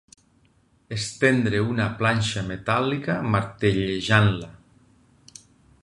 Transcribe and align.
Estendre 0.95 1.59
una 1.73 1.85
planxa 1.99 2.43
metàl·lica 2.49 3.19
martellejant-la. 3.37 4.53